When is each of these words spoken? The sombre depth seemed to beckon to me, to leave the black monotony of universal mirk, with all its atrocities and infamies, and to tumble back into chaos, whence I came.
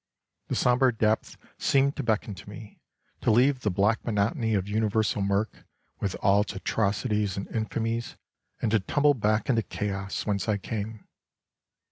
The 0.47 0.55
sombre 0.55 0.91
depth 0.91 1.37
seemed 1.59 1.95
to 1.95 2.01
beckon 2.01 2.33
to 2.33 2.49
me, 2.49 2.79
to 3.21 3.29
leave 3.29 3.59
the 3.59 3.69
black 3.69 4.03
monotony 4.03 4.55
of 4.55 4.67
universal 4.67 5.21
mirk, 5.21 5.63
with 5.99 6.15
all 6.23 6.41
its 6.41 6.55
atrocities 6.55 7.37
and 7.37 7.47
infamies, 7.49 8.15
and 8.63 8.71
to 8.71 8.79
tumble 8.79 9.13
back 9.13 9.47
into 9.47 9.61
chaos, 9.61 10.25
whence 10.25 10.49
I 10.49 10.57
came. 10.57 11.03